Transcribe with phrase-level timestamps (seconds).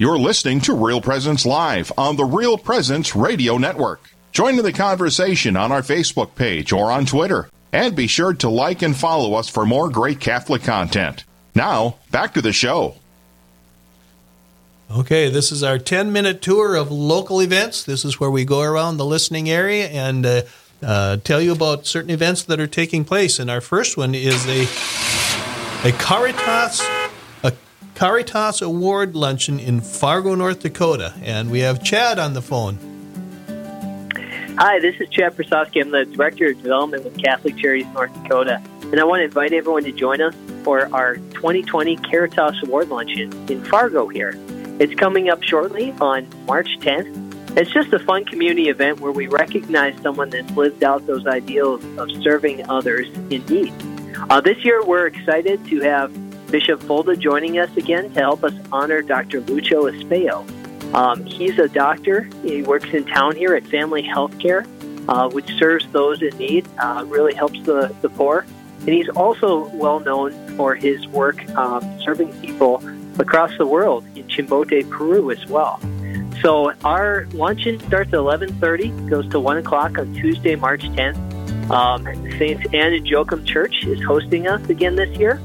[0.00, 4.00] You're listening to Real Presence Live on the Real Presence Radio Network.
[4.30, 7.48] Join in the conversation on our Facebook page or on Twitter.
[7.72, 11.24] And be sure to like and follow us for more great Catholic content.
[11.52, 12.94] Now, back to the show.
[14.88, 17.82] Okay, this is our 10 minute tour of local events.
[17.82, 20.42] This is where we go around the listening area and uh,
[20.80, 23.40] uh, tell you about certain events that are taking place.
[23.40, 24.62] And our first one is a,
[25.88, 26.86] a Caritas
[27.98, 31.12] Caritas Award luncheon in Fargo, North Dakota.
[31.20, 32.78] And we have Chad on the phone.
[34.56, 35.80] Hi, this is Chad Prasowski.
[35.80, 38.62] I'm the Director of Development with Catholic Charities North Dakota.
[38.82, 43.32] And I want to invite everyone to join us for our 2020 Caritas Award Luncheon
[43.50, 44.38] in Fargo here.
[44.78, 47.56] It's coming up shortly on March 10th.
[47.56, 51.84] It's just a fun community event where we recognize someone that's lived out those ideals
[51.98, 53.74] of serving others in need.
[54.30, 58.54] Uh, this year, we're excited to have Bishop Folda joining us again to help us
[58.72, 59.40] honor Dr.
[59.42, 60.46] Lucio Espejo.
[60.94, 62.28] Um, he's a doctor.
[62.42, 64.66] He works in town here at Family Healthcare,
[65.08, 68.46] uh, which serves those in need, uh, really helps the, the poor.
[68.80, 72.82] And he's also well known for his work um, serving people
[73.18, 75.80] across the world in Chimbote, Peru as well.
[76.40, 81.18] So our luncheon starts at 11:30, goes to 1 o'clock on Tuesday, March 10th.
[81.70, 82.04] Um,
[82.38, 85.38] Saints Anne and Joachim Church is hosting us again this year,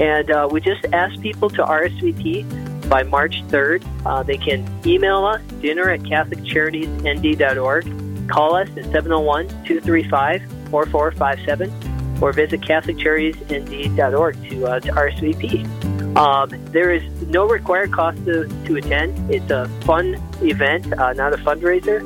[0.00, 3.84] and uh, we just ask people to RSVP by March 3rd.
[4.06, 12.32] Uh, they can email us dinner at CatholicCharitiesND.org, call us at 701 235 4457, or
[12.32, 16.16] visit CatholicCharitiesND.org to, uh, to RSVP.
[16.16, 19.30] Um, there is no required cost to, to attend.
[19.32, 22.00] It's a fun event, uh, not a fundraiser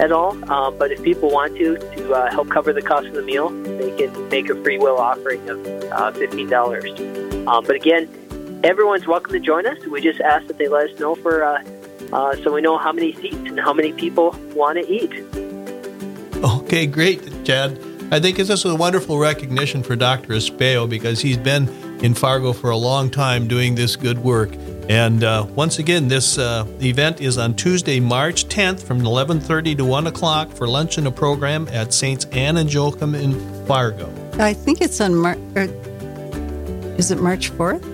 [0.00, 0.32] at all.
[0.50, 1.76] Um, but if people want to,
[2.12, 5.48] uh, help cover the cost of the meal, they can make a free will offering
[5.48, 7.46] of uh, $15.
[7.46, 8.08] Um, but again,
[8.64, 9.78] everyone's welcome to join us.
[9.86, 11.62] We just ask that they let us know for uh,
[12.12, 15.12] uh, so we know how many seats and how many people want to eat.
[16.42, 17.78] Okay, great, Chad.
[18.10, 20.32] I think this is a wonderful recognition for Dr.
[20.32, 21.68] Espejo because he's been
[22.02, 24.50] in Fargo for a long time doing this good work.
[24.88, 29.84] And uh, once again, this uh, event is on Tuesday, March 10th from 11:30 to
[29.84, 33.34] 1 o'clock for lunch and a program at Saints Anne and Joachim in
[33.66, 34.10] Fargo.
[34.38, 35.38] I think it's on March.
[36.96, 37.84] Is it March 4th?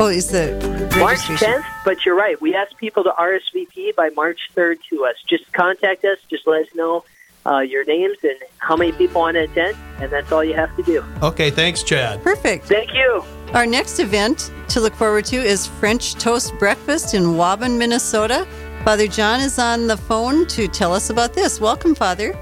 [0.00, 0.52] Oh, is the
[0.98, 1.64] March 10th?
[1.84, 2.40] But you're right.
[2.40, 5.14] We ask people to RSVP by March 3rd to us.
[5.28, 6.18] Just contact us.
[6.28, 7.04] Just let us know
[7.46, 10.74] uh, your names and how many people want to attend, and that's all you have
[10.76, 11.04] to do.
[11.22, 12.22] Okay, thanks, Chad.
[12.22, 12.66] Perfect.
[12.66, 13.24] Thank you.
[13.54, 18.46] Our next event to look forward to is French Toast Breakfast in Waubun, Minnesota.
[18.84, 21.60] Father John is on the phone to tell us about this.
[21.60, 22.38] Welcome, Father.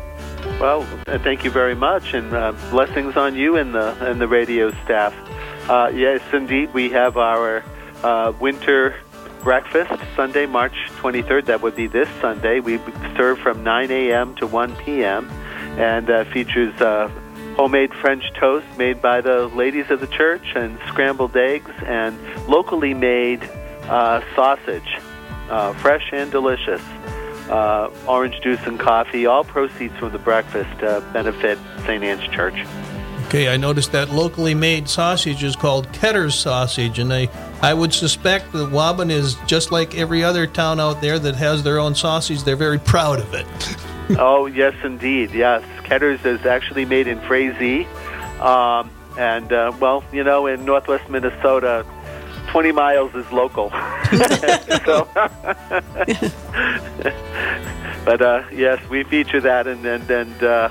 [0.61, 4.29] Well, uh, thank you very much, and uh, blessings on you and the and the
[4.29, 5.15] radio staff.
[5.69, 7.65] Uh, yes, indeed, we have our
[8.03, 8.97] uh, winter
[9.49, 11.47] breakfast Sunday, March 23rd.
[11.47, 12.61] That would be this Sunday.
[12.61, 12.77] We
[13.17, 14.35] serve from 9 a.m.
[14.35, 15.27] to 1 p.m.
[15.79, 17.11] and uh, features uh,
[17.57, 22.15] homemade French toast made by the ladies of the church and scrambled eggs and
[22.47, 23.43] locally made
[23.85, 24.99] uh, sausage,
[25.49, 26.83] uh, fresh and delicious.
[27.49, 29.25] Uh, orange juice and coffee.
[29.25, 32.05] All proceeds from the breakfast uh, benefit St.
[32.05, 32.67] Anne's Church.
[33.29, 37.29] Okay, I noticed that locally made sausage is called Ketter's sausage, and I,
[37.61, 41.63] I would suspect that Waubun is just like every other town out there that has
[41.63, 42.43] their own sausage.
[42.43, 43.47] They're very proud of it.
[44.19, 45.33] oh, yes, indeed.
[45.33, 45.63] Yes.
[45.85, 47.85] Ketter's is actually made in Frazee.
[48.41, 51.85] Um, and, uh, well, you know, in northwest Minnesota,
[52.47, 53.69] 20 miles is local.
[54.87, 55.07] so,
[58.07, 60.71] but uh, yes, we feature that, and and, and uh,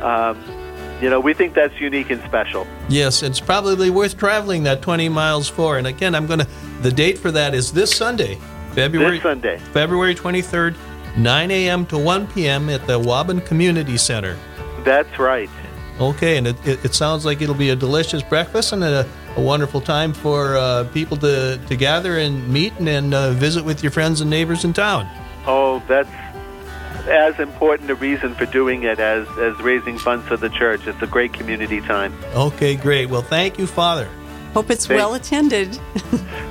[0.00, 0.67] um,
[1.00, 2.66] you know we think that's unique and special.
[2.88, 5.78] Yes, it's probably worth traveling that 20 miles for.
[5.78, 6.48] And again, I'm going to.
[6.82, 8.38] The date for that is this Sunday,
[8.72, 9.58] February This Sunday.
[9.58, 10.76] February 23rd,
[11.16, 11.86] 9 a.m.
[11.86, 12.68] to 1 p.m.
[12.68, 14.36] at the Waubun Community Center.
[14.84, 15.50] That's right.
[16.00, 19.04] Okay, and it, it, it sounds like it'll be a delicious breakfast and a,
[19.36, 23.64] a wonderful time for uh, people to, to gather and meet and, and uh, visit
[23.64, 25.08] with your friends and neighbors in town.
[25.46, 26.08] Oh, that's
[27.08, 30.86] as important a reason for doing it as as raising funds for the church.
[30.86, 32.12] It's a great community time.
[32.34, 33.08] Okay, great.
[33.10, 34.08] Well, thank you, Father.
[34.54, 35.78] Hope it's Thank- well attended.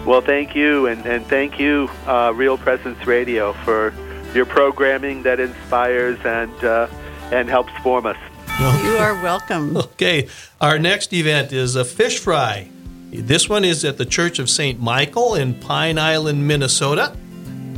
[0.06, 3.94] Well, thank you, and, and thank you, uh, Real Presence Radio, for
[4.34, 6.88] your programming that inspires and uh,
[7.30, 8.16] and helps form us.
[8.58, 9.76] you are welcome.
[9.98, 10.30] Okay,
[10.62, 12.70] our next event is a fish fry.
[13.12, 14.80] This one is at the Church of St.
[14.80, 17.14] Michael in Pine Island, Minnesota.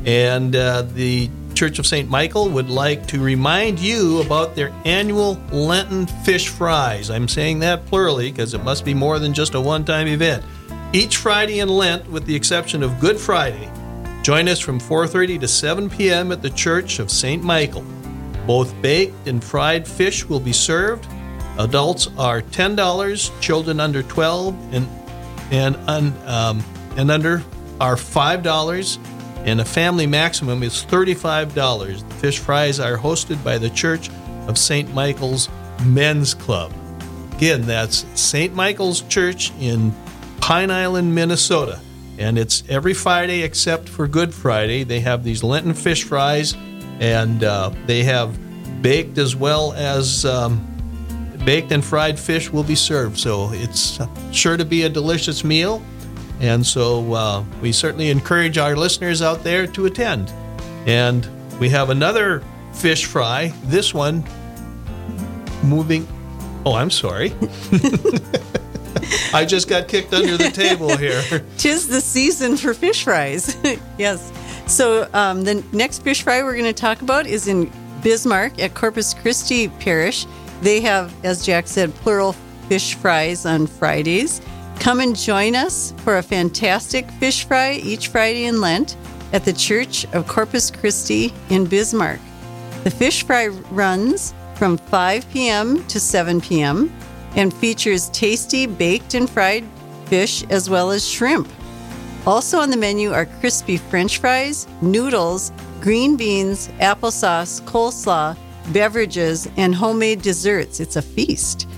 [0.06, 1.30] And uh, the
[1.60, 2.10] Church of St.
[2.10, 7.10] Michael would like to remind you about their annual Lenten fish fries.
[7.10, 10.44] I'm saying that plurally because it must be more than just a one time event.
[10.94, 13.70] Each Friday in Lent, with the exception of Good Friday,
[14.22, 16.32] Join us from 4:30 to 7 p.m.
[16.32, 17.42] at the Church of St.
[17.42, 17.86] Michael.
[18.46, 21.08] Both baked and fried fish will be served.
[21.58, 24.88] Adults are $10, children under 12 and
[25.52, 26.64] and un, um,
[26.96, 27.44] and under
[27.82, 28.98] are $5
[29.46, 32.08] and a family maximum is $35.
[32.08, 34.10] The fish fries are hosted by the Church
[34.48, 34.94] of St.
[34.94, 35.50] Michael's
[35.86, 36.74] Men's Club.
[37.34, 38.54] Again, that's St.
[38.54, 39.94] Michael's Church in
[40.42, 41.80] Pine Island, Minnesota.
[42.18, 44.84] And it's every Friday except for Good Friday.
[44.84, 46.54] They have these Lenten fish fries,
[47.00, 48.38] and uh, they have
[48.82, 50.66] baked as well as um,
[51.46, 53.18] baked and fried fish will be served.
[53.18, 54.00] So it's
[54.32, 55.82] sure to be a delicious meal.
[56.40, 60.32] And so uh, we certainly encourage our listeners out there to attend.
[60.86, 61.28] And
[61.60, 62.44] we have another
[62.74, 64.24] fish fry, this one
[65.64, 66.08] moving.
[66.66, 67.34] Oh, I'm sorry.
[69.34, 71.22] I just got kicked under the table here.
[71.58, 73.58] Tis the season for fish fries.
[73.98, 74.32] yes.
[74.68, 77.72] So um, the next fish fry we're going to talk about is in
[78.02, 80.26] Bismarck at Corpus Christi Parish.
[80.62, 82.34] They have, as Jack said, plural
[82.68, 84.42] fish fries on Fridays.
[84.80, 88.96] Come and join us for a fantastic fish fry each Friday in Lent
[89.34, 92.22] at the Church of Corpus Christi in Bismarck.
[92.86, 95.86] The fish fry runs from 5 p.m.
[95.88, 96.94] to 7 p.m.
[97.36, 99.66] and features tasty baked and fried
[100.06, 101.50] fish as well as shrimp.
[102.26, 105.52] Also on the menu are crispy french fries, noodles,
[105.82, 108.36] green beans, applesauce, coleslaw,
[108.72, 110.80] beverages, and homemade desserts.
[110.80, 111.69] It's a feast.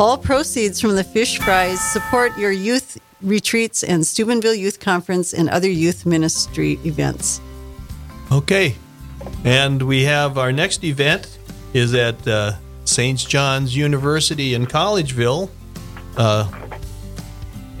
[0.00, 5.48] All proceeds from the fish fries support your youth retreats and Steubenville Youth Conference and
[5.48, 7.40] other youth ministry events.
[8.30, 8.76] Okay.
[9.44, 11.38] And we have our next event
[11.74, 12.52] is at uh,
[12.84, 13.18] St.
[13.18, 15.50] John's University in Collegeville
[16.16, 16.48] uh,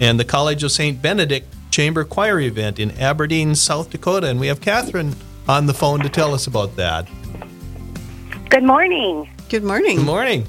[0.00, 1.00] and the College of St.
[1.00, 4.26] Benedict Chamber Choir event in Aberdeen, South Dakota.
[4.26, 5.14] And we have Catherine
[5.48, 7.08] on the phone to tell us about that.
[8.50, 9.30] Good morning.
[9.48, 9.98] Good morning.
[9.98, 10.46] Good morning.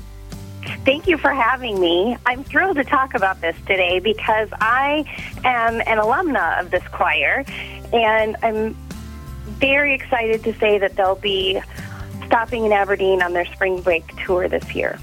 [0.85, 2.17] Thank you for having me.
[2.25, 5.05] I'm thrilled to talk about this today because I
[5.43, 7.45] am an alumna of this choir,
[7.93, 8.75] and I'm
[9.59, 11.61] very excited to say that they'll be
[12.25, 14.99] stopping in Aberdeen on their spring break tour this year.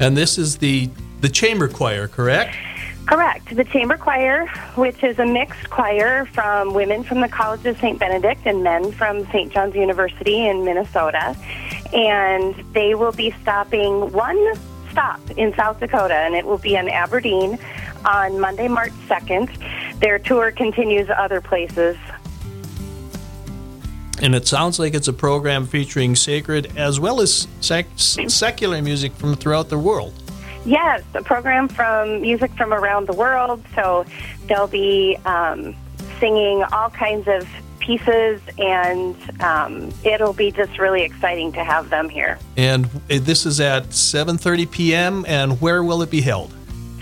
[0.00, 0.90] And this is the
[1.20, 2.54] the chamber choir, correct?
[3.06, 3.56] Correct.
[3.56, 7.98] The chamber choir, which is a mixed choir from women from the College of St.
[7.98, 9.50] Benedict and men from St.
[9.50, 11.34] John's University in Minnesota.
[11.92, 14.54] And they will be stopping one
[14.90, 17.58] stop in South Dakota, and it will be in Aberdeen
[18.04, 20.00] on Monday, March 2nd.
[20.00, 21.96] Their tour continues other places
[24.20, 29.12] and it sounds like it's a program featuring sacred as well as sec- secular music
[29.12, 30.12] from throughout the world.
[30.64, 33.64] Yes, a program from music from around the world.
[33.74, 34.04] So
[34.46, 35.74] they'll be um,
[36.18, 37.48] singing all kinds of
[37.88, 42.38] pieces, and um, it'll be just really exciting to have them here.
[42.58, 45.24] And this is at 7:30 p.m.
[45.26, 46.52] And where will it be held?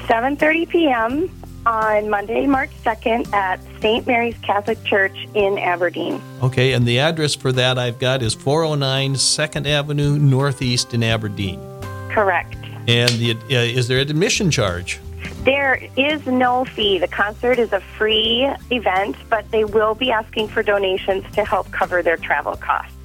[0.06, 1.31] 7:30 p.m.
[1.67, 4.06] on Monday, March 2nd at St.
[4.06, 6.23] Mary's Catholic Church in Aberdeen.
[6.41, 11.61] Okay, and the address for that I've got is 409 2nd Avenue Northeast in Aberdeen.
[12.11, 12.55] Correct.
[12.87, 15.00] And the, uh, is there an admission charge?
[15.44, 16.99] There is no fee.
[16.99, 21.70] The concert is a free event, but they will be asking for donations to help
[21.70, 22.97] cover their travel costs.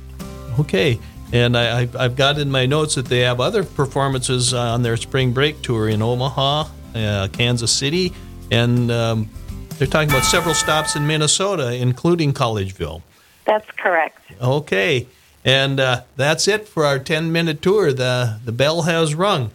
[0.60, 1.00] Okay.
[1.34, 5.32] And I, have got in my notes that they have other performances on their spring
[5.32, 8.14] break tour in Omaha, uh, Kansas City,
[8.52, 9.30] and um,
[9.78, 13.02] they're talking about several stops in Minnesota, including Collegeville.
[13.46, 14.20] That's correct.
[14.42, 15.08] Okay.
[15.44, 17.94] And uh, that's it for our 10 minute tour.
[17.94, 19.52] The, the bell has rung.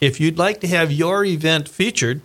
[0.00, 2.22] If you'd like to have your event featured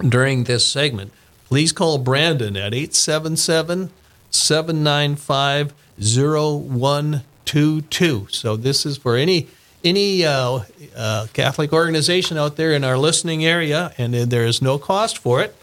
[0.00, 1.12] during this segment,
[1.46, 3.90] please call Brandon at 877
[4.30, 8.26] 795 0122.
[8.30, 9.48] So, this is for any
[9.84, 10.60] any uh,
[10.96, 15.42] uh, Catholic organization out there in our listening area, and there is no cost for
[15.42, 15.54] it.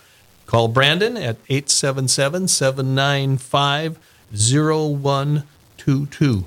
[0.46, 3.98] Call Brandon at 877 795
[4.32, 6.46] 0122.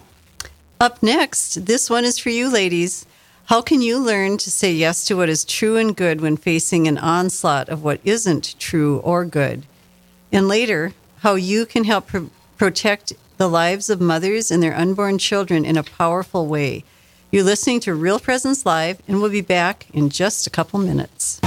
[0.81, 3.07] Up next, this one is for you, ladies.
[3.47, 6.87] How can you learn to say yes to what is true and good when facing
[6.87, 9.67] an onslaught of what isn't true or good?
[10.31, 15.19] And later, how you can help pr- protect the lives of mothers and their unborn
[15.19, 16.85] children in a powerful way.
[17.33, 21.41] You're listening to Real Presence Live, and we'll be back in just a couple minutes.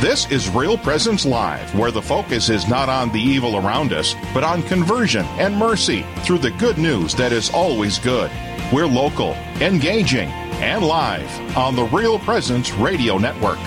[0.00, 4.14] This is Real Presence Live, where the focus is not on the evil around us,
[4.34, 8.30] but on conversion and mercy through the good news that is always good.
[8.72, 13.58] We're local, engaging, and live on the Real Presence Radio Network.